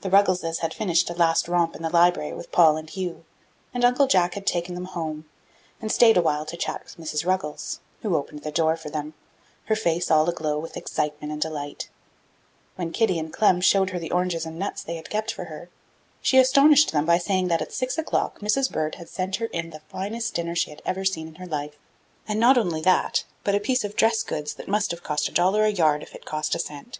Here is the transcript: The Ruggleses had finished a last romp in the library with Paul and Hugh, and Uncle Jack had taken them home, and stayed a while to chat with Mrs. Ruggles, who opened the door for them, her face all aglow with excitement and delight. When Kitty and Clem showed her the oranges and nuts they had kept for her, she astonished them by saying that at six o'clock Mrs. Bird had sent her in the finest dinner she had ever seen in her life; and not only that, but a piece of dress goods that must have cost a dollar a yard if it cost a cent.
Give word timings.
The 0.00 0.10
Ruggleses 0.10 0.58
had 0.58 0.74
finished 0.74 1.08
a 1.08 1.14
last 1.14 1.46
romp 1.46 1.76
in 1.76 1.82
the 1.82 1.88
library 1.88 2.32
with 2.32 2.50
Paul 2.50 2.76
and 2.76 2.90
Hugh, 2.90 3.24
and 3.72 3.84
Uncle 3.84 4.08
Jack 4.08 4.34
had 4.34 4.44
taken 4.44 4.74
them 4.74 4.86
home, 4.86 5.24
and 5.80 5.92
stayed 5.92 6.16
a 6.16 6.20
while 6.20 6.44
to 6.46 6.56
chat 6.56 6.82
with 6.82 6.96
Mrs. 6.96 7.24
Ruggles, 7.24 7.78
who 8.02 8.16
opened 8.16 8.42
the 8.42 8.50
door 8.50 8.76
for 8.76 8.90
them, 8.90 9.14
her 9.66 9.76
face 9.76 10.10
all 10.10 10.28
aglow 10.28 10.58
with 10.58 10.76
excitement 10.76 11.32
and 11.32 11.40
delight. 11.40 11.88
When 12.74 12.90
Kitty 12.90 13.20
and 13.20 13.32
Clem 13.32 13.60
showed 13.60 13.90
her 13.90 14.00
the 14.00 14.10
oranges 14.10 14.44
and 14.46 14.58
nuts 14.58 14.82
they 14.82 14.96
had 14.96 15.10
kept 15.10 15.30
for 15.32 15.44
her, 15.44 15.68
she 16.20 16.36
astonished 16.38 16.90
them 16.90 17.06
by 17.06 17.18
saying 17.18 17.46
that 17.46 17.62
at 17.62 17.72
six 17.72 17.96
o'clock 17.98 18.40
Mrs. 18.40 18.68
Bird 18.68 18.96
had 18.96 19.08
sent 19.08 19.36
her 19.36 19.46
in 19.52 19.70
the 19.70 19.82
finest 19.88 20.34
dinner 20.34 20.56
she 20.56 20.70
had 20.70 20.82
ever 20.84 21.04
seen 21.04 21.28
in 21.28 21.36
her 21.36 21.46
life; 21.46 21.76
and 22.26 22.40
not 22.40 22.58
only 22.58 22.80
that, 22.80 23.22
but 23.44 23.54
a 23.54 23.60
piece 23.60 23.84
of 23.84 23.94
dress 23.94 24.24
goods 24.24 24.54
that 24.54 24.66
must 24.66 24.90
have 24.90 25.04
cost 25.04 25.28
a 25.28 25.32
dollar 25.32 25.64
a 25.64 25.70
yard 25.70 26.02
if 26.02 26.16
it 26.16 26.24
cost 26.24 26.52
a 26.56 26.58
cent. 26.58 26.98